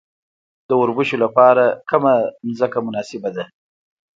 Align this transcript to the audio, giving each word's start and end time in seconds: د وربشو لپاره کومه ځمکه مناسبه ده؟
د 0.67 0.69
وربشو 0.81 1.15
لپاره 1.23 1.63
کومه 1.89 2.13
ځمکه 2.57 2.79
مناسبه 2.87 3.29
ده؟ 3.35 3.43